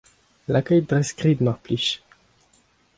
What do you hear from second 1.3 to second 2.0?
mar plij!